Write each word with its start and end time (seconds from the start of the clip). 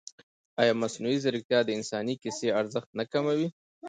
ایا 0.61 0.73
مصنوعي 0.81 1.17
ځیرکتیا 1.23 1.59
د 1.65 1.69
انساني 1.77 2.15
کیسې 2.23 2.47
ارزښت 2.59 2.89
نه 2.99 3.05
کموي؟ 3.11 3.47